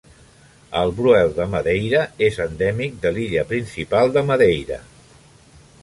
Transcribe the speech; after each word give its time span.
El 0.79 0.93
bruel 0.99 1.29
de 1.35 1.45
Madeira 1.51 2.01
és 2.29 2.39
endèmic 2.47 2.99
de 3.05 3.13
l'illa 3.19 3.45
principal 3.53 4.15
de 4.17 4.29
Madeira. 4.33 4.85